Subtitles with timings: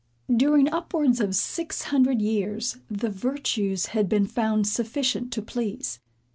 [0.35, 5.99] During upwards of six hundred years, the virtues had been found sufficient to please.